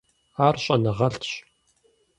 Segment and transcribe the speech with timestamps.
[0.45, 1.29] Ар щӏэныгъэлӏщ.